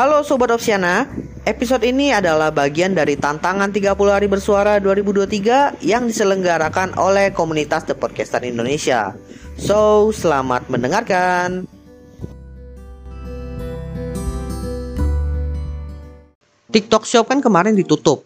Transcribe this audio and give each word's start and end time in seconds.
Halo 0.00 0.24
Sobat 0.24 0.48
Opsiana, 0.48 1.04
episode 1.44 1.84
ini 1.84 2.08
adalah 2.08 2.48
bagian 2.48 2.96
dari 2.96 3.20
tantangan 3.20 3.68
30 3.68 4.00
hari 4.08 4.32
bersuara 4.32 4.80
2023 4.80 5.76
yang 5.84 6.08
diselenggarakan 6.08 6.96
oleh 6.96 7.28
komunitas 7.36 7.84
The 7.84 7.92
Podcaster 7.92 8.40
Indonesia. 8.40 9.12
So, 9.60 10.08
selamat 10.08 10.72
mendengarkan. 10.72 11.68
TikTok 16.72 17.04
Shop 17.04 17.28
kan 17.28 17.44
kemarin 17.44 17.76
ditutup. 17.76 18.24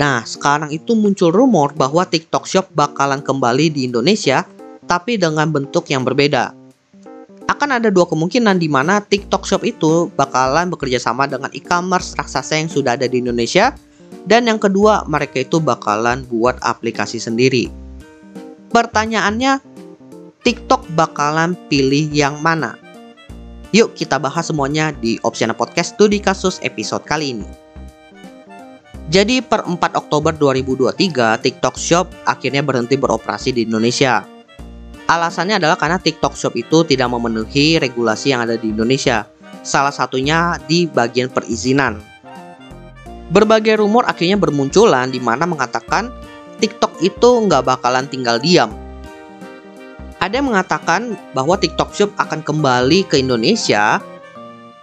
Nah, 0.00 0.24
sekarang 0.24 0.72
itu 0.72 0.96
muncul 0.96 1.28
rumor 1.36 1.76
bahwa 1.76 2.08
TikTok 2.08 2.48
Shop 2.48 2.72
bakalan 2.72 3.20
kembali 3.20 3.68
di 3.68 3.84
Indonesia, 3.84 4.48
tapi 4.88 5.20
dengan 5.20 5.52
bentuk 5.52 5.84
yang 5.92 6.00
berbeda 6.00 6.59
akan 7.60 7.76
ada 7.76 7.92
dua 7.92 8.08
kemungkinan 8.08 8.56
di 8.56 8.72
mana 8.72 9.04
TikTok 9.04 9.44
Shop 9.44 9.60
itu 9.68 10.08
bakalan 10.16 10.72
bekerja 10.72 10.96
sama 10.96 11.28
dengan 11.28 11.52
e-commerce 11.52 12.16
raksasa 12.16 12.56
yang 12.56 12.72
sudah 12.72 12.96
ada 12.96 13.04
di 13.04 13.20
Indonesia 13.20 13.76
dan 14.24 14.48
yang 14.48 14.56
kedua 14.56 15.04
mereka 15.04 15.44
itu 15.44 15.60
bakalan 15.60 16.24
buat 16.32 16.56
aplikasi 16.64 17.20
sendiri. 17.20 17.68
Pertanyaannya, 18.72 19.60
TikTok 20.40 20.88
bakalan 20.96 21.52
pilih 21.68 22.08
yang 22.08 22.40
mana? 22.40 22.80
Yuk 23.76 23.92
kita 23.92 24.16
bahas 24.16 24.48
semuanya 24.48 24.96
di 24.96 25.20
Opsiana 25.20 25.52
Podcast 25.52 26.00
Studi 26.00 26.16
Kasus 26.16 26.64
episode 26.64 27.04
kali 27.04 27.36
ini. 27.36 27.48
Jadi 29.12 29.44
per 29.44 29.68
4 29.68 29.76
Oktober 30.00 30.32
2023, 30.32 31.36
TikTok 31.44 31.76
Shop 31.76 32.08
akhirnya 32.24 32.64
berhenti 32.64 32.96
beroperasi 32.96 33.52
di 33.52 33.68
Indonesia. 33.68 34.39
Alasannya 35.10 35.58
adalah 35.58 35.74
karena 35.74 35.98
TikTok 35.98 36.38
Shop 36.38 36.54
itu 36.54 36.86
tidak 36.86 37.10
memenuhi 37.10 37.82
regulasi 37.82 38.30
yang 38.30 38.46
ada 38.46 38.54
di 38.54 38.70
Indonesia. 38.70 39.26
Salah 39.66 39.90
satunya 39.90 40.54
di 40.70 40.86
bagian 40.86 41.26
perizinan. 41.26 41.98
Berbagai 43.34 43.82
rumor 43.82 44.06
akhirnya 44.06 44.38
bermunculan 44.38 45.10
di 45.10 45.18
mana 45.18 45.50
mengatakan 45.50 46.14
TikTok 46.62 47.02
itu 47.02 47.30
nggak 47.42 47.66
bakalan 47.66 48.06
tinggal 48.06 48.38
diam. 48.38 48.70
Ada 50.22 50.38
yang 50.38 50.54
mengatakan 50.54 51.18
bahwa 51.34 51.58
TikTok 51.58 51.90
Shop 51.90 52.10
akan 52.14 52.46
kembali 52.46 53.10
ke 53.10 53.18
Indonesia 53.18 53.98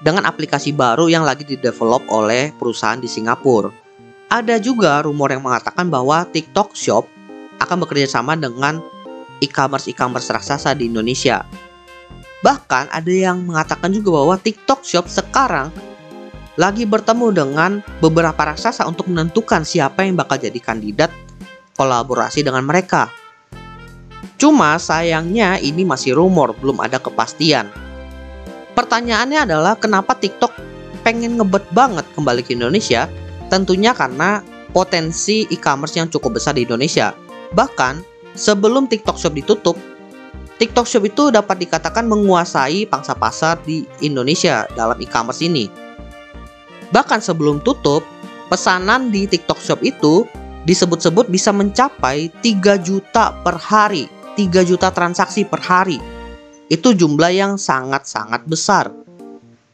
dengan 0.03 0.27
aplikasi 0.27 0.75
baru 0.75 1.07
yang 1.07 1.23
lagi 1.23 1.47
didevelop 1.47 2.03
oleh 2.11 2.51
perusahaan 2.59 2.99
di 2.99 3.07
Singapura. 3.07 3.71
Ada 4.27 4.59
juga 4.59 4.99
rumor 5.07 5.31
yang 5.31 5.47
mengatakan 5.47 5.87
bahwa 5.87 6.27
TikTok 6.27 6.75
Shop 6.75 7.07
akan 7.63 7.77
bekerja 7.87 8.11
sama 8.19 8.35
dengan 8.35 8.83
e-commerce 9.43 9.89
e-commerce 9.91 10.29
raksasa 10.29 10.73
di 10.77 10.89
Indonesia. 10.89 11.43
Bahkan 12.41 12.93
ada 12.93 13.11
yang 13.11 13.43
mengatakan 13.43 13.89
juga 13.89 14.21
bahwa 14.21 14.35
TikTok 14.37 14.85
Shop 14.85 15.05
sekarang 15.09 15.73
lagi 16.57 16.89
bertemu 16.89 17.27
dengan 17.33 17.71
beberapa 18.01 18.53
raksasa 18.53 18.85
untuk 18.89 19.09
menentukan 19.09 19.61
siapa 19.61 20.01
yang 20.05 20.17
bakal 20.17 20.41
jadi 20.41 20.57
kandidat 20.57 21.13
kolaborasi 21.77 22.41
dengan 22.41 22.65
mereka. 22.65 23.13
Cuma 24.37 24.77
sayangnya 24.77 25.61
ini 25.61 25.85
masih 25.85 26.17
rumor, 26.17 26.53
belum 26.57 26.81
ada 26.81 26.97
kepastian. 26.97 27.69
Pertanyaannya 28.73 29.49
adalah 29.49 29.73
kenapa 29.77 30.13
TikTok 30.13 30.53
pengen 31.01 31.37
ngebet 31.37 31.65
banget 31.73 32.05
kembali 32.13 32.45
ke 32.45 32.53
Indonesia? 32.53 33.09
Tentunya 33.49 33.97
karena 33.97 34.45
potensi 34.73 35.49
e-commerce 35.49 35.97
yang 35.97 36.09
cukup 36.13 36.37
besar 36.37 36.53
di 36.53 36.65
Indonesia. 36.65 37.13
Bahkan 37.53 38.16
Sebelum 38.37 38.85
TikTok 38.85 39.17
Shop 39.17 39.33
ditutup, 39.33 39.73
TikTok 40.61 40.85
Shop 40.85 41.01
itu 41.09 41.33
dapat 41.33 41.57
dikatakan 41.57 42.05
menguasai 42.05 42.85
pangsa 42.85 43.17
pasar 43.17 43.57
di 43.65 43.81
Indonesia 44.05 44.69
dalam 44.77 44.93
e-commerce 45.01 45.41
ini. 45.41 45.65
Bahkan 46.93 47.19
sebelum 47.19 47.65
tutup, 47.65 48.05
pesanan 48.45 49.09
di 49.09 49.25
TikTok 49.25 49.57
Shop 49.57 49.81
itu 49.81 50.29
disebut-sebut 50.69 51.33
bisa 51.33 51.49
mencapai 51.49 52.29
3 52.45 52.77
juta 52.77 53.33
per 53.41 53.57
hari, 53.57 54.05
3 54.37 54.61
juta 54.61 54.93
transaksi 54.93 55.41
per 55.41 55.61
hari. 55.65 55.97
Itu 56.69 56.93
jumlah 56.93 57.33
yang 57.33 57.57
sangat-sangat 57.57 58.45
besar. 58.45 58.93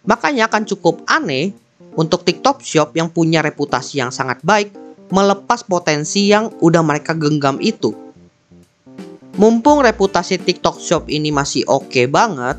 Makanya 0.07 0.47
akan 0.47 0.63
cukup 0.63 1.03
aneh 1.11 1.51
untuk 1.99 2.23
TikTok 2.23 2.63
Shop 2.63 2.95
yang 2.95 3.11
punya 3.11 3.43
reputasi 3.43 3.99
yang 3.99 4.11
sangat 4.11 4.39
baik 4.39 4.71
melepas 5.11 5.61
potensi 5.67 6.31
yang 6.31 6.49
udah 6.63 6.81
mereka 6.81 7.11
genggam 7.11 7.59
itu. 7.59 8.02
Mumpung 9.33 9.81
reputasi 9.81 10.37
TikTok 10.37 10.77
Shop 10.77 11.09
ini 11.09 11.33
masih 11.33 11.65
oke 11.65 11.89
okay 11.89 12.05
banget, 12.05 12.53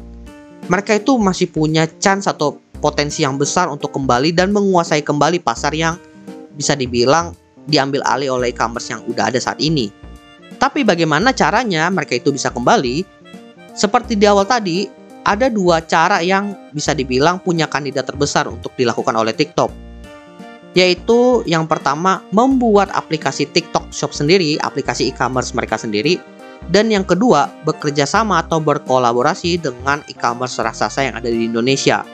mereka 0.66 0.98
itu 0.98 1.14
masih 1.22 1.46
punya 1.46 1.86
chance 2.02 2.26
atau 2.26 2.58
potensi 2.82 3.22
yang 3.22 3.38
besar 3.38 3.70
untuk 3.70 3.94
kembali 3.94 4.34
dan 4.34 4.50
menguasai 4.50 5.06
kembali 5.06 5.38
pasar 5.38 5.70
yang 5.70 5.94
bisa 6.58 6.74
dibilang 6.74 7.30
diambil 7.70 8.02
alih 8.02 8.34
oleh 8.34 8.50
e-commerce 8.50 8.90
yang 8.90 9.06
udah 9.06 9.30
ada 9.30 9.38
saat 9.38 9.62
ini. 9.62 9.94
Tapi 10.58 10.82
bagaimana 10.82 11.30
caranya 11.30 11.86
mereka 11.94 12.18
itu 12.18 12.34
bisa 12.34 12.50
kembali? 12.50 13.06
Seperti 13.70 14.18
di 14.18 14.26
awal 14.26 14.42
tadi, 14.42 14.90
ada 15.22 15.46
dua 15.46 15.78
cara 15.78 16.26
yang 16.26 16.58
bisa 16.74 16.90
dibilang 16.90 17.38
punya 17.38 17.70
kandidat 17.70 18.10
terbesar 18.10 18.50
untuk 18.50 18.74
dilakukan 18.74 19.14
oleh 19.14 19.30
TikTok. 19.30 19.70
Yaitu 20.74 21.46
yang 21.46 21.70
pertama, 21.70 22.26
membuat 22.34 22.90
aplikasi 22.90 23.46
TikTok 23.46 23.94
Shop 23.94 24.10
sendiri, 24.10 24.58
aplikasi 24.58 25.14
e-commerce 25.14 25.54
mereka 25.54 25.78
sendiri, 25.78 26.18
dan 26.72 26.88
yang 26.88 27.04
kedua, 27.04 27.52
bekerja 27.68 28.08
sama 28.08 28.40
atau 28.40 28.56
berkolaborasi 28.60 29.60
dengan 29.60 30.00
e-commerce 30.08 30.60
raksasa 30.60 31.10
yang 31.10 31.14
ada 31.20 31.28
di 31.28 31.44
Indonesia. 31.44 32.04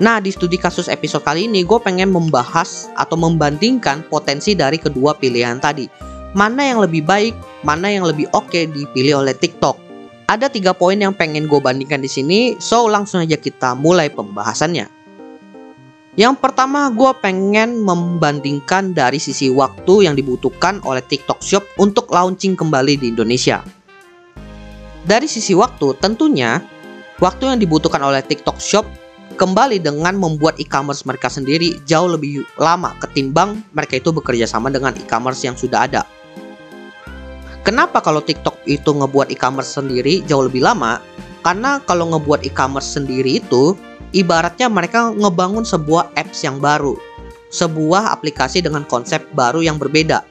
Nah, 0.00 0.16
di 0.16 0.32
studi 0.32 0.56
kasus 0.56 0.88
episode 0.88 1.20
kali 1.20 1.44
ini, 1.44 1.60
gue 1.60 1.76
pengen 1.76 2.08
membahas 2.08 2.88
atau 2.96 3.20
membandingkan 3.20 4.00
potensi 4.08 4.56
dari 4.56 4.80
kedua 4.80 5.12
pilihan 5.12 5.60
tadi. 5.60 5.84
Mana 6.32 6.64
yang 6.64 6.80
lebih 6.80 7.04
baik, 7.04 7.36
mana 7.60 7.92
yang 7.92 8.08
lebih 8.08 8.24
oke 8.32 8.48
okay 8.48 8.64
dipilih 8.64 9.20
oleh 9.20 9.36
TikTok. 9.36 9.76
Ada 10.30 10.48
tiga 10.48 10.72
poin 10.72 10.96
yang 10.96 11.12
pengen 11.12 11.50
gue 11.50 11.60
bandingkan 11.60 12.00
di 12.00 12.08
sini, 12.08 12.56
so 12.56 12.88
langsung 12.88 13.20
aja 13.20 13.36
kita 13.36 13.76
mulai 13.76 14.08
pembahasannya. 14.08 14.99
Yang 16.18 16.42
pertama, 16.42 16.90
gue 16.90 17.12
pengen 17.22 17.86
membandingkan 17.86 18.90
dari 18.90 19.22
sisi 19.22 19.46
waktu 19.46 20.10
yang 20.10 20.18
dibutuhkan 20.18 20.82
oleh 20.82 21.06
TikTok 21.06 21.38
Shop 21.38 21.62
untuk 21.78 22.10
launching 22.10 22.58
kembali 22.58 22.98
di 22.98 23.14
Indonesia. 23.14 23.62
Dari 25.06 25.30
sisi 25.30 25.54
waktu, 25.54 25.94
tentunya 26.02 26.58
waktu 27.22 27.54
yang 27.54 27.58
dibutuhkan 27.62 28.02
oleh 28.02 28.26
TikTok 28.26 28.58
Shop 28.58 28.82
kembali 29.38 29.78
dengan 29.78 30.18
membuat 30.18 30.58
e-commerce 30.58 31.06
mereka 31.06 31.30
sendiri 31.30 31.78
jauh 31.86 32.10
lebih 32.10 32.42
lama 32.58 32.92
ketimbang 33.00 33.62
mereka 33.72 33.96
itu 33.96 34.10
bekerja 34.10 34.44
sama 34.50 34.68
dengan 34.68 34.92
e-commerce 34.98 35.46
yang 35.46 35.54
sudah 35.54 35.86
ada. 35.86 36.02
Kenapa 37.62 38.02
kalau 38.02 38.18
TikTok 38.18 38.66
itu 38.66 38.90
ngebuat 38.90 39.30
e-commerce 39.30 39.78
sendiri 39.78 40.26
jauh 40.26 40.44
lebih 40.44 40.66
lama? 40.66 40.98
Karena 41.40 41.78
kalau 41.86 42.10
ngebuat 42.12 42.44
e-commerce 42.44 42.98
sendiri 42.98 43.38
itu 43.40 43.78
ibaratnya 44.10 44.66
mereka 44.66 45.10
ngebangun 45.14 45.62
sebuah 45.62 46.14
apps 46.18 46.42
yang 46.42 46.58
baru, 46.58 46.98
sebuah 47.50 48.14
aplikasi 48.14 48.62
dengan 48.62 48.82
konsep 48.86 49.22
baru 49.34 49.62
yang 49.62 49.78
berbeda. 49.78 50.26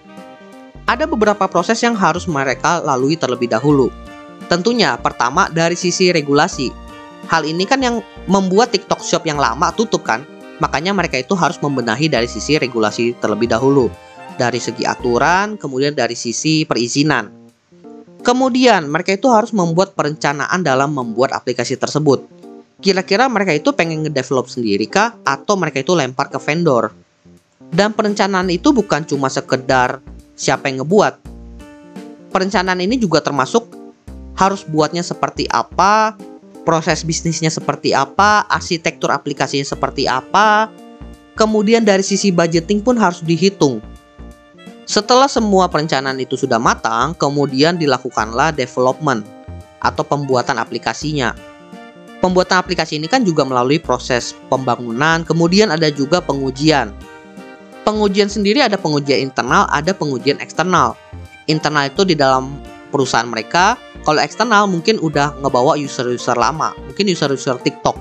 Ada 0.89 1.05
beberapa 1.05 1.45
proses 1.45 1.79
yang 1.85 1.93
harus 1.93 2.25
mereka 2.25 2.81
lalui 2.81 3.13
terlebih 3.13 3.47
dahulu. 3.51 3.93
Tentunya, 4.49 4.97
pertama 4.97 5.45
dari 5.53 5.77
sisi 5.77 6.09
regulasi. 6.09 6.73
Hal 7.29 7.45
ini 7.45 7.61
kan 7.69 7.77
yang 7.85 8.01
membuat 8.25 8.73
TikTok 8.73 9.05
Shop 9.05 9.21
yang 9.29 9.37
lama 9.37 9.69
tutup 9.77 10.01
kan, 10.01 10.25
makanya 10.57 10.89
mereka 10.97 11.21
itu 11.21 11.37
harus 11.37 11.61
membenahi 11.61 12.09
dari 12.09 12.25
sisi 12.25 12.57
regulasi 12.57 13.13
terlebih 13.21 13.45
dahulu. 13.53 13.85
Dari 14.39 14.57
segi 14.57 14.87
aturan, 14.87 15.59
kemudian 15.61 15.93
dari 15.93 16.17
sisi 16.17 16.65
perizinan. 16.65 17.29
Kemudian, 18.25 18.89
mereka 18.89 19.13
itu 19.13 19.29
harus 19.29 19.53
membuat 19.53 19.93
perencanaan 19.93 20.65
dalam 20.65 20.89
membuat 20.95 21.37
aplikasi 21.37 21.77
tersebut 21.77 22.38
kira-kira 22.79 23.27
mereka 23.27 23.51
itu 23.55 23.71
pengen 23.75 24.07
ngedevelop 24.07 24.47
sendiri 24.47 24.87
kah? 24.87 25.15
Atau 25.23 25.59
mereka 25.59 25.83
itu 25.83 25.95
lempar 25.95 26.31
ke 26.31 26.39
vendor? 26.39 26.95
Dan 27.69 27.93
perencanaan 27.93 28.49
itu 28.49 28.73
bukan 28.73 29.05
cuma 29.05 29.29
sekedar 29.29 30.01
siapa 30.33 30.71
yang 30.71 30.81
ngebuat. 30.83 31.21
Perencanaan 32.33 32.81
ini 32.81 32.97
juga 32.97 33.21
termasuk 33.21 33.69
harus 34.39 34.63
buatnya 34.63 35.03
seperti 35.03 35.45
apa 35.51 36.15
proses 36.63 37.03
bisnisnya 37.03 37.51
seperti 37.51 37.97
apa 37.97 38.47
arsitektur 38.47 39.09
aplikasinya 39.09 39.65
seperti 39.65 40.05
apa. 40.05 40.71
Kemudian 41.33 41.87
dari 41.87 42.03
sisi 42.03 42.29
budgeting 42.35 42.83
pun 42.83 42.99
harus 42.99 43.23
dihitung. 43.23 43.79
Setelah 44.83 45.29
semua 45.29 45.69
perencanaan 45.69 46.17
itu 46.17 46.35
sudah 46.35 46.57
matang, 46.57 47.13
kemudian 47.15 47.77
dilakukanlah 47.77 48.51
development 48.51 49.23
atau 49.79 50.03
pembuatan 50.03 50.57
aplikasinya. 50.59 51.31
Pembuatan 52.19 52.59
aplikasi 52.59 52.99
ini 52.99 53.07
kan 53.07 53.23
juga 53.23 53.47
melalui 53.47 53.79
proses 53.79 54.35
pembangunan, 54.51 55.23
kemudian 55.23 55.71
ada 55.71 55.87
juga 55.87 56.19
pengujian. 56.19 56.91
Pengujian 57.87 58.27
sendiri 58.27 58.59
ada 58.59 58.75
pengujian 58.75 59.23
internal, 59.23 59.63
ada 59.71 59.95
pengujian 59.95 60.35
eksternal. 60.43 60.99
Internal 61.47 61.87
itu 61.87 62.03
di 62.03 62.19
dalam 62.19 62.59
perusahaan 62.91 63.23
mereka, 63.23 63.79
kalau 64.03 64.19
eksternal 64.19 64.67
mungkin 64.67 64.99
udah 64.99 65.39
ngebawa 65.39 65.79
user-user 65.79 66.35
lama, 66.35 66.75
mungkin 66.91 67.07
user-user 67.07 67.55
TikTok. 67.63 67.95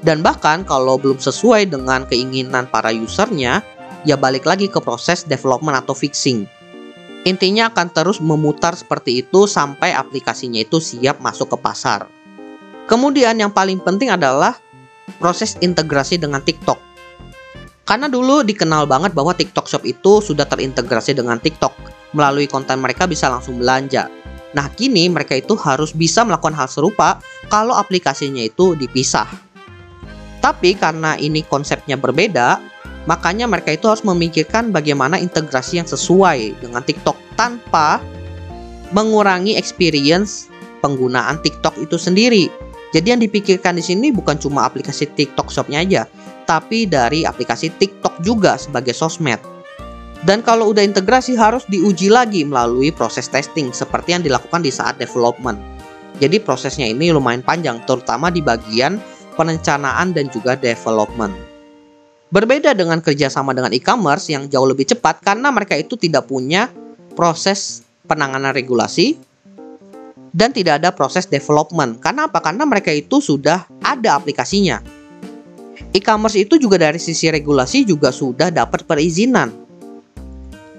Dan 0.00 0.24
bahkan 0.24 0.64
kalau 0.64 0.96
belum 0.96 1.20
sesuai 1.20 1.68
dengan 1.68 2.08
keinginan 2.08 2.72
para 2.72 2.88
usernya, 2.88 3.60
ya 4.08 4.16
balik 4.16 4.48
lagi 4.48 4.64
ke 4.64 4.80
proses 4.80 5.28
development 5.28 5.76
atau 5.76 5.92
fixing. 5.92 6.48
Intinya 7.28 7.68
akan 7.68 7.92
terus 7.92 8.16
memutar 8.16 8.72
seperti 8.72 9.20
itu 9.20 9.44
sampai 9.44 9.92
aplikasinya 9.92 10.64
itu 10.64 10.80
siap 10.80 11.20
masuk 11.20 11.52
ke 11.52 11.58
pasar. 11.60 12.08
Kemudian 12.90 13.38
yang 13.38 13.54
paling 13.54 13.78
penting 13.78 14.10
adalah 14.10 14.58
proses 15.22 15.54
integrasi 15.62 16.18
dengan 16.18 16.42
TikTok. 16.42 16.90
Karena 17.86 18.10
dulu 18.10 18.42
dikenal 18.42 18.90
banget 18.90 19.14
bahwa 19.14 19.30
TikTok 19.30 19.70
Shop 19.70 19.86
itu 19.86 20.18
sudah 20.18 20.42
terintegrasi 20.46 21.14
dengan 21.14 21.38
TikTok. 21.38 21.70
Melalui 22.18 22.50
konten 22.50 22.82
mereka 22.82 23.06
bisa 23.06 23.30
langsung 23.30 23.62
belanja. 23.62 24.10
Nah, 24.50 24.66
kini 24.74 25.06
mereka 25.06 25.38
itu 25.38 25.54
harus 25.54 25.94
bisa 25.94 26.26
melakukan 26.26 26.54
hal 26.58 26.66
serupa 26.66 27.22
kalau 27.46 27.78
aplikasinya 27.78 28.42
itu 28.42 28.74
dipisah. 28.74 29.26
Tapi 30.42 30.74
karena 30.74 31.14
ini 31.14 31.46
konsepnya 31.46 31.94
berbeda, 31.94 32.58
makanya 33.06 33.46
mereka 33.46 33.70
itu 33.70 33.86
harus 33.86 34.02
memikirkan 34.02 34.74
bagaimana 34.74 35.18
integrasi 35.22 35.78
yang 35.78 35.86
sesuai 35.86 36.58
dengan 36.58 36.82
TikTok 36.82 37.14
tanpa 37.38 38.02
mengurangi 38.90 39.54
experience 39.54 40.50
penggunaan 40.82 41.38
TikTok 41.38 41.78
itu 41.78 41.94
sendiri. 41.94 42.69
Jadi 42.90 43.06
yang 43.14 43.22
dipikirkan 43.22 43.78
di 43.78 43.84
sini 43.86 44.10
bukan 44.10 44.34
cuma 44.38 44.66
aplikasi 44.66 45.06
TikTok 45.14 45.50
Shop-nya 45.54 45.86
aja, 45.86 46.02
tapi 46.46 46.90
dari 46.90 47.22
aplikasi 47.22 47.70
TikTok 47.78 48.18
juga 48.26 48.58
sebagai 48.58 48.90
sosmed. 48.90 49.38
Dan 50.26 50.44
kalau 50.44 50.74
udah 50.74 50.84
integrasi 50.84 51.32
harus 51.38 51.64
diuji 51.70 52.12
lagi 52.12 52.44
melalui 52.44 52.92
proses 52.92 53.30
testing 53.30 53.72
seperti 53.72 54.12
yang 54.18 54.22
dilakukan 54.26 54.60
di 54.60 54.68
saat 54.68 55.00
development. 55.00 55.56
Jadi 56.20 56.36
prosesnya 56.42 56.84
ini 56.84 57.08
lumayan 57.08 57.40
panjang 57.40 57.80
terutama 57.88 58.28
di 58.28 58.44
bagian 58.44 59.00
perencanaan 59.38 60.12
dan 60.12 60.28
juga 60.28 60.58
development. 60.58 61.32
Berbeda 62.30 62.76
dengan 62.76 63.00
kerjasama 63.00 63.56
dengan 63.56 63.72
e-commerce 63.72 64.28
yang 64.28 64.46
jauh 64.52 64.68
lebih 64.68 64.86
cepat 64.86 65.24
karena 65.24 65.48
mereka 65.48 65.74
itu 65.74 65.96
tidak 65.96 66.28
punya 66.28 66.68
proses 67.16 67.82
penanganan 68.04 68.52
regulasi 68.52 69.18
dan 70.30 70.54
tidak 70.54 70.82
ada 70.82 70.90
proses 70.94 71.26
development. 71.26 71.98
Karena 71.98 72.30
apa? 72.30 72.38
Karena 72.38 72.62
mereka 72.66 72.94
itu 72.94 73.18
sudah 73.18 73.66
ada 73.82 74.18
aplikasinya. 74.18 74.78
E-commerce 75.90 76.38
itu 76.38 76.54
juga 76.58 76.78
dari 76.78 77.02
sisi 77.02 77.26
regulasi 77.26 77.82
juga 77.82 78.14
sudah 78.14 78.48
dapat 78.54 78.86
perizinan 78.86 79.70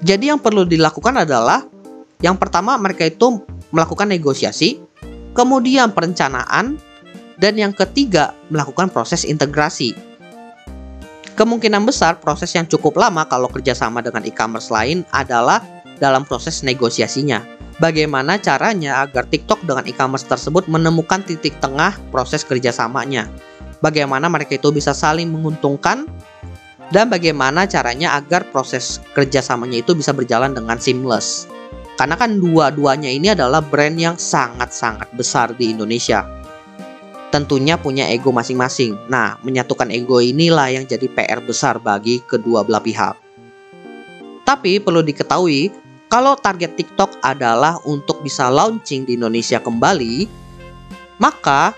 jadi 0.01 0.33
yang 0.33 0.41
perlu 0.41 0.65
dilakukan 0.65 1.13
adalah 1.13 1.61
yang 2.25 2.33
pertama 2.33 2.73
mereka 2.81 3.05
itu 3.05 3.45
melakukan 3.69 4.09
negosiasi, 4.09 4.81
kemudian 5.37 5.93
perencanaan, 5.93 6.81
dan 7.37 7.53
yang 7.53 7.69
ketiga 7.69 8.33
melakukan 8.49 8.89
proses 8.89 9.21
integrasi. 9.21 9.93
Kemungkinan 11.37 11.85
besar 11.85 12.17
proses 12.17 12.49
yang 12.57 12.65
cukup 12.65 12.97
lama 12.97 13.29
kalau 13.29 13.47
kerjasama 13.47 14.01
dengan 14.01 14.25
e-commerce 14.25 14.73
lain 14.73 15.05
adalah 15.13 15.61
dalam 16.01 16.25
proses 16.25 16.65
negosiasinya. 16.65 17.41
Bagaimana 17.81 18.37
caranya 18.37 19.01
agar 19.01 19.25
TikTok 19.25 19.65
dengan 19.65 19.81
e-commerce 19.89 20.29
tersebut 20.29 20.69
menemukan 20.69 21.25
titik 21.25 21.57
tengah 21.57 21.97
proses 22.13 22.45
kerjasamanya? 22.45 23.25
Bagaimana 23.81 24.29
mereka 24.29 24.53
itu 24.53 24.69
bisa 24.69 24.93
saling 24.93 25.33
menguntungkan 25.33 26.05
dan 26.93 27.09
bagaimana 27.09 27.65
caranya 27.65 28.13
agar 28.21 28.45
proses 28.53 29.01
kerjasamanya 29.17 29.81
itu 29.81 29.97
bisa 29.97 30.13
berjalan 30.13 30.53
dengan 30.53 30.77
seamless. 30.77 31.49
Karena 31.97 32.13
kan 32.21 32.37
dua-duanya 32.37 33.09
ini 33.09 33.33
adalah 33.33 33.65
brand 33.65 33.97
yang 33.97 34.13
sangat-sangat 34.13 35.09
besar 35.17 35.57
di 35.57 35.73
Indonesia. 35.73 36.21
Tentunya 37.33 37.81
punya 37.81 38.05
ego 38.13 38.29
masing-masing. 38.29 39.09
Nah, 39.09 39.41
menyatukan 39.41 39.89
ego 39.89 40.21
inilah 40.21 40.69
yang 40.69 40.85
jadi 40.85 41.09
PR 41.09 41.41
besar 41.41 41.81
bagi 41.81 42.21
kedua 42.21 42.61
belah 42.61 42.85
pihak. 42.85 43.17
Tapi 44.45 44.77
perlu 44.77 45.01
diketahui, 45.01 45.71
kalau 46.11 46.35
target 46.35 46.75
TikTok 46.75 47.23
adalah 47.23 47.79
untuk 47.87 48.19
bisa 48.19 48.51
launching 48.51 49.07
di 49.07 49.15
Indonesia 49.15 49.63
kembali, 49.63 50.27
maka 51.23 51.71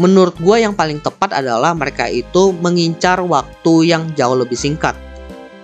menurut 0.00 0.32
gue 0.40 0.64
yang 0.64 0.72
paling 0.72 1.04
tepat 1.04 1.36
adalah 1.36 1.76
mereka 1.76 2.08
itu 2.08 2.56
mengincar 2.56 3.20
waktu 3.20 3.92
yang 3.92 4.08
jauh 4.16 4.32
lebih 4.32 4.56
singkat. 4.56 4.96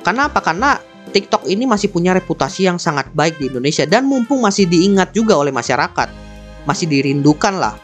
Karena 0.04 0.28
apa? 0.28 0.44
Karena 0.44 0.76
TikTok 1.10 1.48
ini 1.48 1.64
masih 1.64 1.88
punya 1.88 2.12
reputasi 2.12 2.68
yang 2.68 2.76
sangat 2.76 3.08
baik 3.16 3.40
di 3.40 3.48
Indonesia 3.48 3.88
dan 3.88 4.04
mumpung 4.04 4.44
masih 4.44 4.68
diingat 4.68 5.16
juga 5.16 5.40
oleh 5.40 5.50
masyarakat, 5.50 6.08
masih 6.68 6.84
dirindukan 6.84 7.56
lah. 7.56 7.80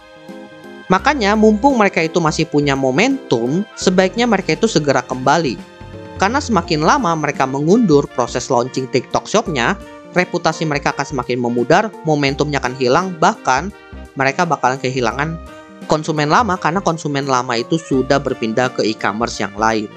Makanya 0.92 1.34
mumpung 1.34 1.74
mereka 1.74 2.04
itu 2.04 2.20
masih 2.20 2.44
punya 2.46 2.76
momentum, 2.76 3.64
sebaiknya 3.74 4.28
mereka 4.28 4.54
itu 4.54 4.68
segera 4.70 5.00
kembali. 5.00 5.75
Karena 6.16 6.40
semakin 6.40 6.80
lama 6.80 7.12
mereka 7.12 7.44
mengundur 7.44 8.08
proses 8.08 8.48
launching 8.48 8.88
TikTok 8.88 9.28
Shop-nya, 9.28 9.76
reputasi 10.16 10.64
mereka 10.64 10.96
akan 10.96 11.04
semakin 11.04 11.36
memudar, 11.36 11.92
momentumnya 12.08 12.56
akan 12.64 12.74
hilang, 12.80 13.06
bahkan 13.20 13.68
mereka 14.16 14.48
bakalan 14.48 14.80
kehilangan 14.80 15.36
konsumen 15.84 16.32
lama 16.32 16.56
karena 16.56 16.80
konsumen 16.80 17.28
lama 17.28 17.52
itu 17.60 17.76
sudah 17.76 18.16
berpindah 18.16 18.72
ke 18.72 18.82
e-commerce 18.88 19.44
yang 19.44 19.52
lain. 19.60 19.92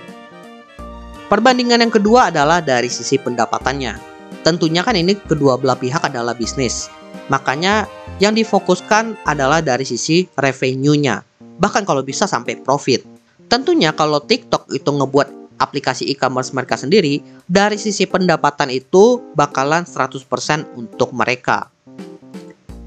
Perbandingan 1.31 1.87
yang 1.87 1.93
kedua 1.93 2.33
adalah 2.33 2.59
dari 2.59 2.91
sisi 2.91 3.15
pendapatannya. 3.15 3.95
Tentunya 4.43 4.83
kan 4.83 4.99
ini 4.99 5.15
kedua 5.15 5.55
belah 5.55 5.79
pihak 5.79 6.03
adalah 6.03 6.35
bisnis. 6.35 6.91
Makanya 7.31 7.85
yang 8.19 8.35
difokuskan 8.35 9.15
adalah 9.23 9.61
dari 9.61 9.85
sisi 9.85 10.25
revenue-nya. 10.35 11.21
Bahkan 11.39 11.85
kalau 11.85 12.01
bisa 12.01 12.25
sampai 12.25 12.59
profit. 12.59 13.05
Tentunya 13.45 13.93
kalau 13.93 14.21
TikTok 14.21 14.73
itu 14.73 14.89
ngebuat 14.89 15.38
aplikasi 15.59 16.07
e-commerce 16.07 16.55
mereka 16.55 16.79
sendiri, 16.79 17.19
dari 17.45 17.75
sisi 17.75 18.07
pendapatan 18.07 18.71
itu 18.71 19.21
bakalan 19.35 19.83
100% 19.83 20.23
untuk 20.79 21.11
mereka. 21.11 21.67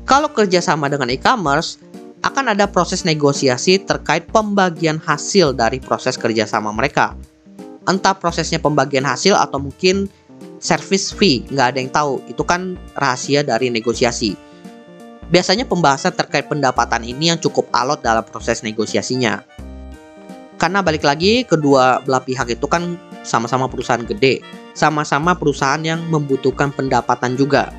Kalau 0.09 0.33
kerjasama 0.33 0.91
dengan 0.91 1.13
e-commerce, 1.13 1.79
akan 2.23 2.55
ada 2.55 2.71
proses 2.71 3.03
negosiasi 3.03 3.83
terkait 3.83 4.31
pembagian 4.31 4.99
hasil 4.99 5.55
dari 5.55 5.83
proses 5.83 6.15
kerjasama 6.15 6.71
mereka. 6.71 7.19
Entah 7.83 8.15
prosesnya 8.15 8.63
pembagian 8.63 9.03
hasil 9.03 9.35
atau 9.35 9.59
mungkin 9.59 10.07
service 10.63 11.11
fee, 11.11 11.43
nggak 11.51 11.67
ada 11.75 11.79
yang 11.83 11.91
tahu. 11.91 12.23
Itu 12.31 12.47
kan 12.47 12.79
rahasia 12.95 13.43
dari 13.43 13.75
negosiasi. 13.75 14.39
Biasanya 15.33 15.67
pembahasan 15.67 16.15
terkait 16.15 16.47
pendapatan 16.47 17.03
ini 17.03 17.35
yang 17.35 17.41
cukup 17.43 17.67
alot 17.75 18.05
dalam 18.05 18.23
proses 18.23 18.63
negosiasinya. 18.63 19.43
Karena 20.63 20.79
balik 20.79 21.03
lagi, 21.03 21.43
kedua 21.43 21.99
belah 22.07 22.23
pihak 22.23 22.55
itu 22.55 22.71
kan 22.71 22.95
sama-sama 23.27 23.67
perusahaan 23.67 24.07
gede, 24.07 24.47
sama-sama 24.79 25.35
perusahaan 25.35 25.83
yang 25.83 25.99
membutuhkan 26.07 26.71
pendapatan 26.71 27.35
juga. 27.35 27.75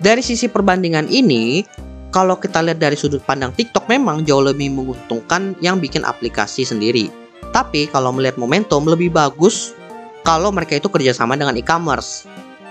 Dari 0.00 0.24
sisi 0.24 0.48
perbandingan 0.48 1.12
ini, 1.12 1.60
kalau 2.08 2.40
kita 2.40 2.64
lihat 2.64 2.80
dari 2.80 2.96
sudut 2.96 3.20
pandang 3.20 3.52
TikTok 3.52 3.84
memang 3.84 4.24
jauh 4.24 4.40
lebih 4.40 4.72
menguntungkan 4.72 5.52
yang 5.60 5.76
bikin 5.76 6.08
aplikasi 6.08 6.64
sendiri. 6.64 7.12
Tapi 7.52 7.84
kalau 7.92 8.16
melihat 8.16 8.40
momentum 8.40 8.88
lebih 8.88 9.12
bagus 9.12 9.76
kalau 10.24 10.48
mereka 10.48 10.80
itu 10.80 10.88
kerjasama 10.88 11.36
dengan 11.36 11.52
e-commerce. 11.60 12.24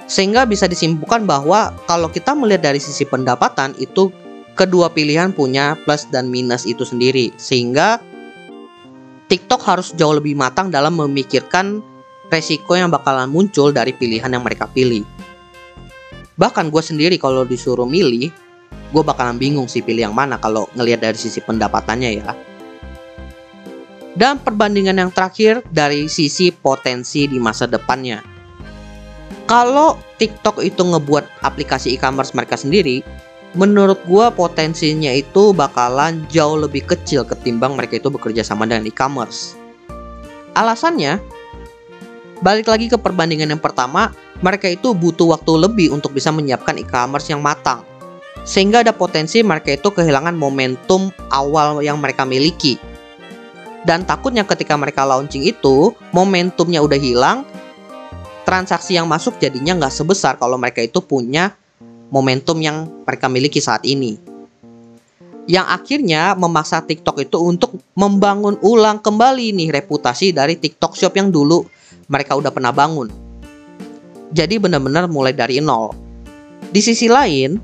Sehingga 0.10 0.50
bisa 0.50 0.66
disimpulkan 0.66 1.30
bahwa 1.30 1.70
kalau 1.86 2.10
kita 2.10 2.34
melihat 2.34 2.74
dari 2.74 2.82
sisi 2.82 3.06
pendapatan 3.06 3.78
itu 3.78 4.10
kedua 4.58 4.90
pilihan 4.90 5.30
punya 5.32 5.78
plus 5.86 6.10
dan 6.10 6.34
minus 6.34 6.66
itu 6.66 6.82
sendiri. 6.82 7.30
Sehingga 7.38 8.02
TikTok 9.32 9.64
harus 9.64 9.96
jauh 9.96 10.12
lebih 10.12 10.36
matang 10.36 10.68
dalam 10.68 11.00
memikirkan 11.00 11.80
resiko 12.28 12.76
yang 12.76 12.92
bakalan 12.92 13.32
muncul 13.32 13.72
dari 13.72 13.96
pilihan 13.96 14.28
yang 14.28 14.44
mereka 14.44 14.68
pilih. 14.68 15.08
Bahkan 16.36 16.68
gue 16.68 16.84
sendiri 16.84 17.16
kalau 17.16 17.48
disuruh 17.48 17.88
milih, 17.88 18.28
gue 18.92 19.04
bakalan 19.08 19.40
bingung 19.40 19.72
sih 19.72 19.80
pilih 19.80 20.12
yang 20.12 20.16
mana 20.16 20.36
kalau 20.36 20.68
ngelihat 20.76 21.08
dari 21.08 21.16
sisi 21.16 21.40
pendapatannya 21.40 22.10
ya. 22.12 22.36
Dan 24.20 24.44
perbandingan 24.44 25.00
yang 25.00 25.12
terakhir 25.16 25.64
dari 25.72 26.12
sisi 26.12 26.52
potensi 26.52 27.24
di 27.32 27.40
masa 27.40 27.72
depannya. 27.72 28.20
Kalau 29.48 29.96
TikTok 30.20 30.60
itu 30.60 30.84
ngebuat 30.84 31.40
aplikasi 31.40 31.96
e-commerce 31.96 32.36
mereka 32.36 32.60
sendiri, 32.60 33.00
menurut 33.51 34.00
gue 34.08 34.25
potensinya 34.31 35.12
itu 35.12 35.51
bakalan 35.51 36.24
jauh 36.31 36.55
lebih 36.55 36.88
kecil 36.88 37.27
ketimbang 37.27 37.75
mereka 37.75 38.00
itu 38.00 38.08
bekerja 38.08 38.43
sama 38.48 38.63
dengan 38.63 38.88
e-commerce. 38.88 39.60
Alasannya, 40.55 41.20
balik 42.39 42.67
lagi 42.67 42.88
ke 42.91 42.98
perbandingan 43.00 43.51
yang 43.51 43.63
pertama, 43.63 44.12
mereka 44.39 44.72
itu 44.72 44.96
butuh 44.96 45.36
waktu 45.36 45.51
lebih 45.67 45.91
untuk 45.91 46.15
bisa 46.15 46.31
menyiapkan 46.31 46.79
e-commerce 46.79 47.27
yang 47.31 47.43
matang 47.43 47.84
sehingga 48.41 48.81
ada 48.81 48.93
potensi 48.93 49.41
mereka 49.46 49.77
itu 49.77 49.89
kehilangan 49.93 50.34
momentum 50.34 51.13
awal 51.29 51.81
yang 51.86 52.01
mereka 52.01 52.25
miliki. 52.25 52.77
Dan 53.81 54.05
takutnya 54.05 54.46
ketika 54.46 54.77
mereka 54.77 55.05
launching 55.05 55.41
itu, 55.41 55.93
momentumnya 56.13 56.86
udah 56.86 57.00
hilang, 57.01 57.46
transaksi 58.46 58.98
yang 58.98 59.10
masuk 59.10 59.41
jadinya 59.41 59.77
nggak 59.77 59.93
sebesar 59.93 60.38
kalau 60.38 60.58
mereka 60.58 60.86
itu 60.86 61.01
punya 61.01 61.58
momentum 62.12 62.60
yang 62.60 62.86
mereka 63.08 63.32
miliki 63.32 63.63
saat 63.63 63.88
ini. 63.88 64.30
yang 65.50 65.65
akhirnya 65.65 66.38
memaksa 66.38 66.86
TikTok 66.86 67.25
itu 67.25 67.41
untuk 67.41 67.82
membangun 67.98 68.62
ulang 68.62 69.01
kembali 69.01 69.58
nih 69.58 69.74
reputasi 69.74 70.32
dari 70.32 70.53
TikTok 70.53 70.94
Shop 70.94 71.18
yang 71.18 71.34
dulu 71.34 71.65
mereka 72.06 72.38
udah 72.38 72.53
pernah 72.53 72.70
bangun. 72.70 73.10
Jadi 74.32 74.62
benar-benar 74.62 75.10
mulai 75.10 75.34
dari 75.36 75.60
nol. 75.60 75.91
Di 76.72 76.80
sisi 76.80 77.12
lain, 77.12 77.60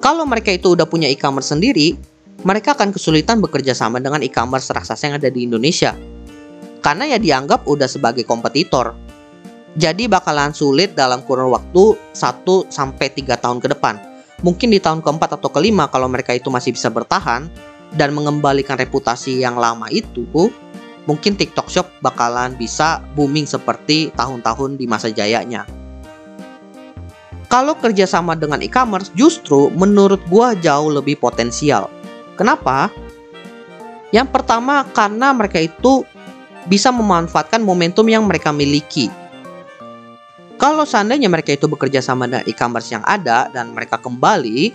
kalau 0.00 0.24
mereka 0.24 0.48
itu 0.48 0.72
udah 0.72 0.88
punya 0.88 1.10
e-commerce 1.10 1.52
sendiri, 1.52 1.92
mereka 2.40 2.72
akan 2.72 2.92
kesulitan 2.94 3.40
bekerja 3.44 3.76
sama 3.76 4.00
dengan 4.00 4.24
e-commerce 4.24 4.72
raksasa 4.72 5.12
yang 5.12 5.16
ada 5.20 5.28
di 5.28 5.44
Indonesia. 5.44 5.92
Karena 6.80 7.04
ya 7.04 7.18
dianggap 7.20 7.68
udah 7.68 7.88
sebagai 7.88 8.24
kompetitor. 8.24 8.96
Jadi 9.74 10.06
bakalan 10.06 10.54
sulit 10.54 10.94
dalam 10.94 11.26
kurun 11.26 11.50
waktu 11.50 11.98
1 12.14 12.70
sampai 12.70 13.10
3 13.10 13.34
tahun 13.42 13.58
ke 13.58 13.74
depan 13.74 14.14
mungkin 14.44 14.68
di 14.68 14.78
tahun 14.78 15.00
keempat 15.00 15.40
atau 15.40 15.48
kelima 15.48 15.88
kalau 15.88 16.04
mereka 16.04 16.36
itu 16.36 16.52
masih 16.52 16.76
bisa 16.76 16.92
bertahan 16.92 17.48
dan 17.96 18.12
mengembalikan 18.12 18.76
reputasi 18.76 19.40
yang 19.40 19.56
lama 19.56 19.88
itu, 19.88 20.28
mungkin 21.08 21.32
TikTok 21.38 21.72
Shop 21.72 21.86
bakalan 22.04 22.52
bisa 22.58 23.00
booming 23.16 23.48
seperti 23.48 24.12
tahun-tahun 24.12 24.76
di 24.76 24.84
masa 24.84 25.08
jayanya. 25.08 25.64
Kalau 27.48 27.78
kerjasama 27.78 28.34
dengan 28.34 28.60
e-commerce 28.60 29.14
justru 29.14 29.70
menurut 29.72 30.18
gua 30.26 30.58
jauh 30.58 30.90
lebih 30.90 31.16
potensial. 31.16 31.86
Kenapa? 32.34 32.90
Yang 34.10 34.28
pertama 34.34 34.82
karena 34.90 35.30
mereka 35.30 35.62
itu 35.62 36.02
bisa 36.66 36.90
memanfaatkan 36.90 37.62
momentum 37.62 38.10
yang 38.10 38.26
mereka 38.26 38.50
miliki 38.50 39.06
kalau 40.54 40.86
seandainya 40.86 41.26
mereka 41.26 41.54
itu 41.54 41.66
bekerja 41.66 41.98
sama 41.98 42.30
dengan 42.30 42.46
e-commerce 42.46 42.94
yang 42.94 43.02
ada 43.02 43.50
dan 43.50 43.74
mereka 43.74 43.98
kembali, 43.98 44.70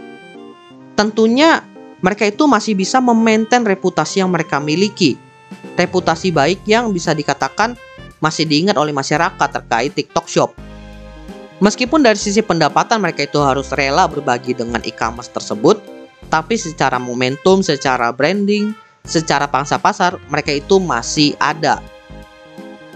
tentunya 0.99 1.63
mereka 2.03 2.27
itu 2.27 2.47
masih 2.47 2.75
bisa 2.75 2.99
memaintain 2.99 3.63
reputasi 3.63 4.19
yang 4.19 4.31
mereka 4.31 4.59
miliki. 4.59 5.15
Reputasi 5.79 6.35
baik 6.35 6.67
yang 6.67 6.91
bisa 6.91 7.15
dikatakan 7.15 7.79
masih 8.19 8.43
diingat 8.43 8.75
oleh 8.75 8.91
masyarakat 8.91 9.49
terkait 9.49 9.95
TikTok 9.95 10.27
Shop. 10.27 10.51
Meskipun 11.59 12.03
dari 12.03 12.15
sisi 12.15 12.39
pendapatan 12.39 13.03
mereka 13.03 13.27
itu 13.27 13.39
harus 13.39 13.71
rela 13.75 14.07
berbagi 14.07 14.55
dengan 14.55 14.79
e-commerce 14.83 15.31
tersebut, 15.31 15.79
tapi 16.31 16.55
secara 16.55 16.95
momentum, 16.99 17.59
secara 17.59 18.15
branding, 18.15 18.71
secara 19.03 19.47
pangsa 19.47 19.75
pasar, 19.75 20.15
mereka 20.31 20.55
itu 20.55 20.79
masih 20.79 21.35
ada 21.39 21.83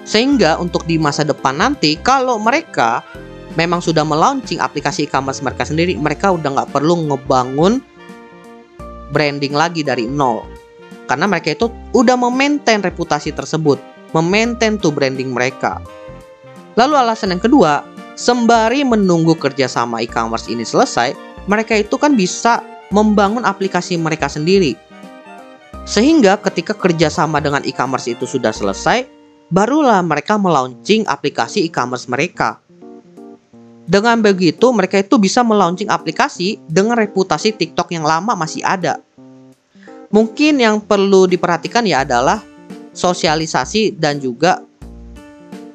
sehingga 0.03 0.59
untuk 0.59 0.83
di 0.83 0.99
masa 0.99 1.23
depan 1.23 1.55
nanti 1.55 1.95
kalau 1.99 2.35
mereka 2.35 3.03
memang 3.55 3.79
sudah 3.79 4.03
melaunching 4.03 4.59
aplikasi 4.59 5.07
e-commerce 5.07 5.39
mereka 5.39 5.63
sendiri, 5.63 5.95
mereka 5.95 6.33
udah 6.33 6.49
nggak 6.59 6.71
perlu 6.73 7.07
ngebangun 7.07 7.79
branding 9.13 9.53
lagi 9.53 9.85
dari 9.85 10.09
nol. 10.09 10.43
Karena 11.05 11.29
mereka 11.29 11.53
itu 11.53 11.69
udah 11.93 12.17
memaintain 12.17 12.81
reputasi 12.81 13.35
tersebut, 13.35 13.77
memaintain 14.15 14.79
tuh 14.79 14.89
branding 14.89 15.29
mereka. 15.31 15.83
Lalu 16.73 16.97
alasan 16.97 17.37
yang 17.37 17.43
kedua, 17.43 17.85
sembari 18.17 18.81
menunggu 18.81 19.37
kerjasama 19.37 20.01
e-commerce 20.01 20.49
ini 20.49 20.65
selesai, 20.65 21.13
mereka 21.45 21.77
itu 21.77 21.95
kan 22.01 22.17
bisa 22.17 22.65
membangun 22.89 23.45
aplikasi 23.45 23.99
mereka 23.99 24.25
sendiri. 24.25 24.73
Sehingga 25.83 26.39
ketika 26.39 26.73
kerjasama 26.73 27.43
dengan 27.43 27.61
e-commerce 27.67 28.09
itu 28.09 28.23
sudah 28.23 28.55
selesai, 28.55 29.05
barulah 29.53 30.01
mereka 30.01 30.41
melaunching 30.41 31.05
aplikasi 31.05 31.69
e-commerce 31.69 32.09
mereka. 32.09 32.57
Dengan 33.85 34.17
begitu, 34.17 34.73
mereka 34.73 34.97
itu 34.97 35.21
bisa 35.21 35.45
melaunching 35.45 35.93
aplikasi 35.93 36.57
dengan 36.65 36.97
reputasi 36.97 37.53
TikTok 37.53 37.93
yang 37.93 38.01
lama 38.01 38.33
masih 38.33 38.65
ada. 38.65 38.97
Mungkin 40.09 40.57
yang 40.57 40.81
perlu 40.81 41.29
diperhatikan 41.29 41.85
ya 41.85 42.01
adalah 42.01 42.41
sosialisasi 42.97 43.93
dan 43.93 44.17
juga 44.17 44.65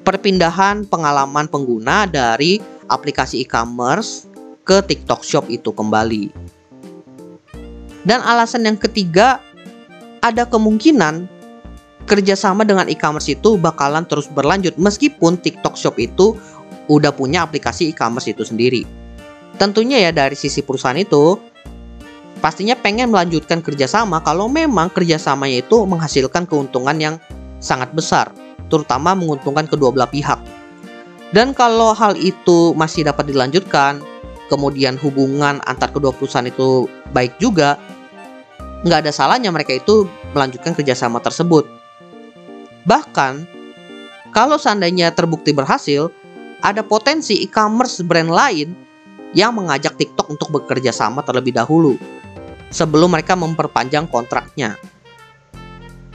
perpindahan 0.03 0.83
pengalaman 0.89 1.47
pengguna 1.47 2.09
dari 2.11 2.59
aplikasi 2.91 3.47
e-commerce 3.47 4.27
ke 4.67 4.83
TikTok 4.83 5.23
Shop 5.23 5.47
itu 5.47 5.71
kembali. 5.71 6.35
Dan 8.03 8.25
alasan 8.25 8.65
yang 8.65 8.79
ketiga, 8.81 9.39
ada 10.25 10.49
kemungkinan 10.49 11.38
kerjasama 12.09 12.65
dengan 12.65 12.89
e-commerce 12.89 13.29
itu 13.29 13.61
bakalan 13.61 14.09
terus 14.09 14.27
berlanjut 14.33 14.75
meskipun 14.81 15.37
TikTok 15.37 15.77
Shop 15.77 16.01
itu 16.01 16.35
udah 16.89 17.13
punya 17.13 17.45
aplikasi 17.45 17.93
e-commerce 17.93 18.33
itu 18.33 18.43
sendiri. 18.43 18.89
Tentunya 19.61 20.09
ya 20.09 20.11
dari 20.11 20.35
sisi 20.35 20.65
perusahaan 20.65 20.97
itu 20.97 21.37
pastinya 22.41 22.73
pengen 22.79 23.13
melanjutkan 23.13 23.61
kerjasama 23.61 24.25
kalau 24.25 24.49
memang 24.49 24.89
kerjasamanya 24.89 25.61
itu 25.61 25.85
menghasilkan 25.85 26.49
keuntungan 26.49 26.97
yang 26.97 27.15
sangat 27.61 27.93
besar, 27.93 28.33
terutama 28.73 29.13
menguntungkan 29.13 29.69
kedua 29.69 29.93
belah 29.93 30.09
pihak. 30.09 30.41
Dan 31.37 31.53
kalau 31.53 31.93
hal 31.93 32.17
itu 32.17 32.73
masih 32.73 33.05
dapat 33.05 33.29
dilanjutkan, 33.29 34.01
kemudian 34.49 34.97
hubungan 34.97 35.61
antar 35.69 35.93
kedua 35.93 36.15
perusahaan 36.17 36.49
itu 36.49 36.89
baik 37.13 37.37
juga, 37.37 37.77
nggak 38.89 39.05
ada 39.05 39.13
salahnya 39.13 39.53
mereka 39.53 39.77
itu 39.77 40.09
melanjutkan 40.33 40.73
kerjasama 40.73 41.21
tersebut. 41.21 41.78
Bahkan, 42.89 43.45
kalau 44.33 44.57
seandainya 44.57 45.13
terbukti 45.13 45.53
berhasil, 45.53 46.09
ada 46.65 46.81
potensi 46.81 47.45
e-commerce 47.45 48.01
brand 48.01 48.33
lain 48.33 48.73
yang 49.37 49.53
mengajak 49.53 50.01
TikTok 50.01 50.33
untuk 50.33 50.49
bekerja 50.49 50.89
sama 50.89 51.21
terlebih 51.21 51.53
dahulu 51.53 52.01
sebelum 52.73 53.13
mereka 53.13 53.37
memperpanjang 53.37 54.09
kontraknya. 54.09 54.81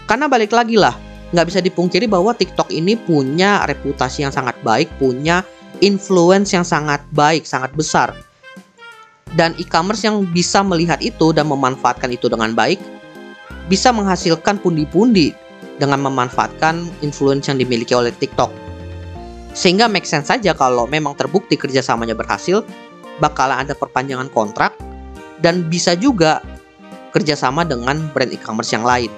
Karena 0.09 0.25
balik 0.25 0.49
lagi 0.49 0.75
lah, 0.75 0.97
nggak 1.29 1.47
bisa 1.49 1.59
dipungkiri 1.61 2.09
bahwa 2.09 2.33
TikTok 2.33 2.73
ini 2.73 2.97
punya 2.97 3.69
reputasi 3.69 4.25
yang 4.25 4.33
sangat 4.33 4.57
baik, 4.65 4.89
punya 4.97 5.45
influence 5.81 6.57
yang 6.57 6.65
sangat 6.65 7.05
baik, 7.13 7.45
sangat 7.45 7.69
besar. 7.77 8.17
Dan 9.33 9.53
e-commerce 9.61 10.05
yang 10.05 10.25
bisa 10.29 10.61
melihat 10.61 11.01
itu 11.01 11.33
dan 11.33 11.49
memanfaatkan 11.49 12.09
itu 12.13 12.29
dengan 12.29 12.53
baik, 12.53 12.77
bisa 13.65 13.89
menghasilkan 13.89 14.61
pundi-pundi 14.61 15.33
dengan 15.77 16.05
memanfaatkan 16.05 17.03
influence 17.05 17.49
yang 17.49 17.57
dimiliki 17.57 17.93
oleh 17.97 18.13
TikTok. 18.13 18.49
Sehingga 19.53 19.85
make 19.85 20.09
sense 20.09 20.29
saja 20.33 20.57
kalau 20.57 20.89
memang 20.89 21.13
terbukti 21.13 21.57
kerjasamanya 21.57 22.17
berhasil, 22.17 22.65
bakalan 23.21 23.65
ada 23.65 23.77
perpanjangan 23.77 24.29
kontrak 24.33 24.73
dan 25.41 25.69
bisa 25.69 25.93
juga 25.93 26.41
kerjasama 27.13 27.61
dengan 27.61 28.09
brand 28.09 28.33
e-commerce 28.33 28.73
yang 28.73 28.81
lain. 28.81 29.13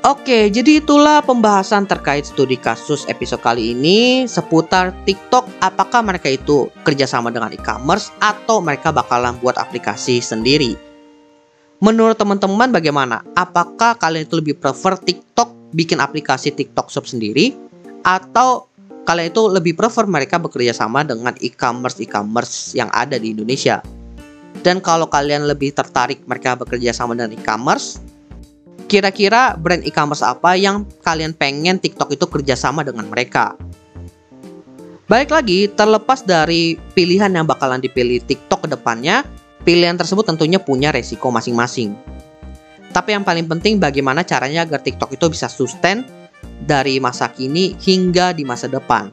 Oke, 0.00 0.48
jadi 0.48 0.80
itulah 0.80 1.20
pembahasan 1.20 1.84
terkait 1.84 2.24
studi 2.24 2.56
kasus 2.56 3.04
episode 3.04 3.44
kali 3.44 3.76
ini 3.76 4.24
seputar 4.24 4.96
TikTok. 5.04 5.44
Apakah 5.60 6.00
mereka 6.00 6.32
itu 6.32 6.72
kerjasama 6.88 7.28
dengan 7.28 7.52
e-commerce 7.52 8.08
atau 8.16 8.64
mereka 8.64 8.96
bakalan 8.96 9.36
buat 9.44 9.60
aplikasi 9.60 10.24
sendiri? 10.24 10.89
Menurut 11.80 12.12
teman-teman 12.20 12.68
bagaimana? 12.68 13.24
Apakah 13.32 13.96
kalian 13.96 14.28
itu 14.28 14.36
lebih 14.36 14.60
prefer 14.60 15.00
TikTok 15.00 15.72
bikin 15.72 15.96
aplikasi 15.96 16.52
TikTok 16.52 16.92
Shop 16.92 17.08
sendiri 17.08 17.56
atau 18.04 18.68
kalian 19.08 19.32
itu 19.32 19.48
lebih 19.48 19.72
prefer 19.80 20.04
mereka 20.04 20.36
bekerja 20.36 20.76
sama 20.76 21.00
dengan 21.08 21.32
e-commerce 21.40 21.96
e-commerce 22.04 22.76
yang 22.76 22.92
ada 22.92 23.16
di 23.16 23.32
Indonesia? 23.32 23.80
Dan 24.60 24.84
kalau 24.84 25.08
kalian 25.08 25.48
lebih 25.48 25.72
tertarik 25.72 26.20
mereka 26.28 26.52
bekerja 26.52 26.92
sama 26.92 27.16
dengan 27.16 27.32
e-commerce, 27.32 27.96
kira-kira 28.84 29.56
brand 29.56 29.80
e-commerce 29.80 30.20
apa 30.20 30.60
yang 30.60 30.84
kalian 31.00 31.32
pengen 31.32 31.80
TikTok 31.80 32.12
itu 32.12 32.28
kerjasama 32.28 32.84
dengan 32.84 33.08
mereka? 33.08 33.56
Baik 35.08 35.32
lagi, 35.32 35.64
terlepas 35.72 36.28
dari 36.28 36.76
pilihan 36.92 37.32
yang 37.32 37.48
bakalan 37.48 37.80
dipilih 37.80 38.20
TikTok 38.20 38.68
ke 38.68 38.68
depannya, 38.68 39.24
Pilihan 39.60 39.96
tersebut 39.96 40.24
tentunya 40.24 40.56
punya 40.56 40.88
resiko 40.88 41.28
masing-masing. 41.28 41.92
Tapi 42.90 43.14
yang 43.14 43.22
paling 43.22 43.46
penting 43.46 43.78
bagaimana 43.78 44.26
caranya 44.26 44.66
agar 44.66 44.82
TikTok 44.82 45.14
itu 45.14 45.30
bisa 45.30 45.46
sustain 45.46 46.02
dari 46.64 46.98
masa 46.98 47.30
kini 47.30 47.76
hingga 47.78 48.32
di 48.34 48.42
masa 48.42 48.66
depan. 48.66 49.12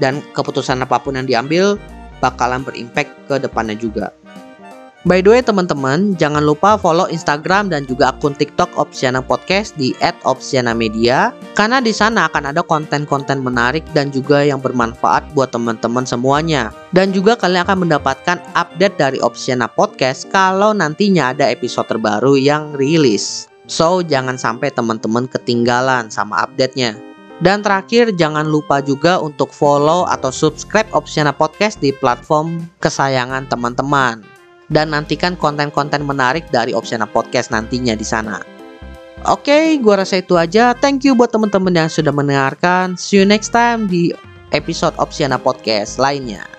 Dan 0.00 0.20
keputusan 0.32 0.80
apa 0.80 1.00
pun 1.00 1.16
yang 1.16 1.28
diambil 1.28 1.76
bakalan 2.18 2.64
berimpact 2.64 3.12
ke 3.28 3.36
depannya 3.36 3.76
juga. 3.76 4.12
By 5.06 5.22
the 5.22 5.30
way 5.30 5.38
teman-teman, 5.38 6.18
jangan 6.18 6.42
lupa 6.42 6.74
follow 6.74 7.06
Instagram 7.06 7.70
dan 7.70 7.86
juga 7.86 8.10
akun 8.10 8.34
TikTok 8.34 8.74
Opsiana 8.74 9.22
Podcast 9.22 9.78
di 9.78 9.94
@opsiana_media 10.02 11.30
karena 11.54 11.78
di 11.78 11.94
sana 11.94 12.26
akan 12.26 12.50
ada 12.50 12.58
konten-konten 12.66 13.38
menarik 13.38 13.86
dan 13.94 14.10
juga 14.10 14.42
yang 14.42 14.58
bermanfaat 14.58 15.30
buat 15.30 15.54
teman-teman 15.54 16.02
semuanya. 16.02 16.74
Dan 16.90 17.14
juga 17.14 17.38
kalian 17.38 17.62
akan 17.62 17.86
mendapatkan 17.86 18.42
update 18.58 18.98
dari 18.98 19.22
Opsiana 19.22 19.70
Podcast 19.70 20.26
kalau 20.26 20.74
nantinya 20.74 21.30
ada 21.30 21.46
episode 21.54 21.86
terbaru 21.86 22.34
yang 22.34 22.74
rilis. 22.74 23.46
So, 23.70 24.02
jangan 24.02 24.34
sampai 24.34 24.74
teman-teman 24.74 25.30
ketinggalan 25.30 26.10
sama 26.10 26.42
update-nya. 26.42 26.98
Dan 27.38 27.62
terakhir, 27.62 28.10
jangan 28.18 28.50
lupa 28.50 28.82
juga 28.82 29.22
untuk 29.22 29.54
follow 29.54 30.02
atau 30.10 30.34
subscribe 30.34 30.90
Opsiana 30.90 31.30
Podcast 31.30 31.78
di 31.78 31.94
platform 31.94 32.58
kesayangan 32.82 33.46
teman-teman. 33.46 34.35
Dan 34.70 34.90
nantikan 34.94 35.38
konten-konten 35.38 36.02
menarik 36.02 36.46
dari 36.50 36.74
Opsiana 36.74 37.06
Podcast 37.06 37.54
nantinya 37.54 37.94
di 37.94 38.06
sana. 38.06 38.42
Oke, 39.26 39.74
gua 39.82 40.06
rasa 40.06 40.22
itu 40.22 40.38
aja. 40.38 40.76
Thank 40.76 41.02
you 41.02 41.18
buat 41.18 41.34
teman-teman 41.34 41.74
yang 41.74 41.90
sudah 41.90 42.14
mendengarkan. 42.14 42.94
See 42.94 43.18
you 43.18 43.26
next 43.26 43.50
time 43.50 43.90
di 43.90 44.14
episode 44.54 44.94
Opsiana 45.02 45.40
Podcast 45.40 45.98
lainnya. 45.98 46.55